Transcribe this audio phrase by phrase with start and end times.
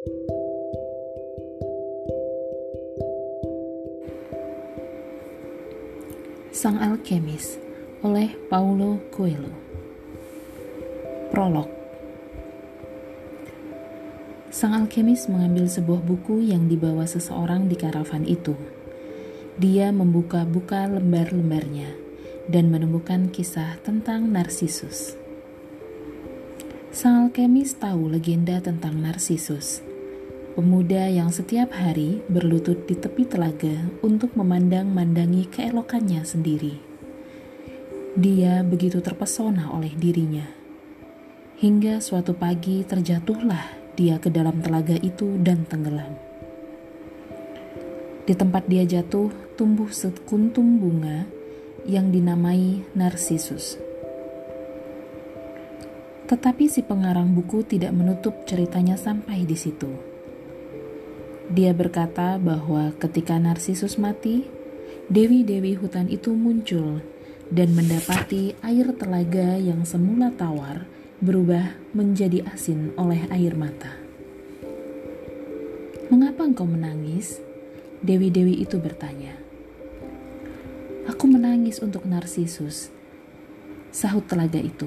[0.00, 0.08] Sang
[6.80, 7.60] Alkemis
[8.00, 9.52] oleh Paulo Coelho
[11.28, 11.68] Prolog
[14.48, 18.56] Sang alkemis mengambil sebuah buku yang dibawa seseorang di karavan itu.
[19.60, 21.92] Dia membuka-buka lembar-lembarnya
[22.48, 25.12] dan menemukan kisah tentang Narsisus.
[26.88, 29.89] Sang alkemis tahu legenda tentang Narsisus
[30.50, 36.74] pemuda yang setiap hari berlutut di tepi telaga untuk memandang-mandangi keelokannya sendiri.
[38.18, 40.42] Dia begitu terpesona oleh dirinya.
[41.62, 46.18] Hingga suatu pagi terjatuhlah dia ke dalam telaga itu dan tenggelam.
[48.26, 51.30] Di tempat dia jatuh tumbuh sekuntum bunga
[51.86, 53.78] yang dinamai Narsisus.
[56.26, 60.09] Tetapi si pengarang buku tidak menutup ceritanya sampai di situ
[61.50, 64.46] dia berkata bahwa ketika Narsisus mati,
[65.10, 67.02] dewi-dewi hutan itu muncul
[67.50, 70.86] dan mendapati air telaga yang semula tawar
[71.18, 73.98] berubah menjadi asin oleh air mata.
[76.06, 77.42] "Mengapa engkau menangis?"
[78.00, 79.34] Dewi-dewi itu bertanya.
[81.10, 82.94] "Aku menangis untuk Narsisus,"
[83.90, 84.86] sahut telaga itu.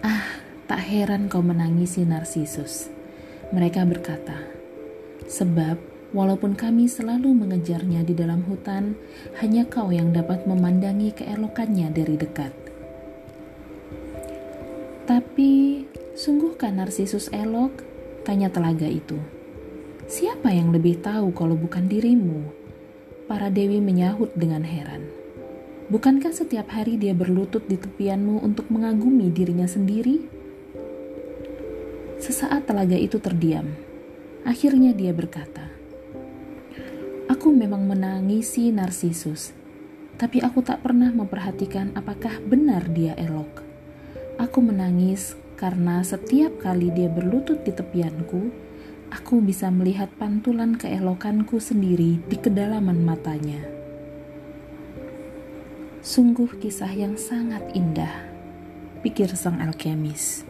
[0.00, 2.88] "Ah, tak heran kau menangisi Narsisus."
[3.54, 4.43] Mereka berkata,
[5.24, 5.76] Sebab,
[6.12, 8.94] walaupun kami selalu mengejarnya di dalam hutan,
[9.40, 12.52] hanya kau yang dapat memandangi keelokannya dari dekat.
[15.04, 15.84] Tapi,
[16.16, 17.84] sungguhkah Narsisus elok?
[18.24, 19.20] Tanya telaga itu.
[20.08, 22.44] Siapa yang lebih tahu kalau bukan dirimu?
[23.28, 25.08] Para dewi menyahut dengan heran.
[25.88, 30.24] Bukankah setiap hari dia berlutut di tepianmu untuk mengagumi dirinya sendiri?
[32.16, 33.68] Sesaat telaga itu terdiam,
[34.44, 35.72] Akhirnya dia berkata,
[37.32, 39.56] Aku memang menangisi Narsisus,
[40.20, 43.64] tapi aku tak pernah memperhatikan apakah benar dia elok.
[44.36, 48.52] Aku menangis karena setiap kali dia berlutut di tepianku,
[49.08, 53.64] aku bisa melihat pantulan keelokanku sendiri di kedalaman matanya.
[56.04, 58.28] Sungguh kisah yang sangat indah,
[59.00, 60.44] pikir sang alkemis.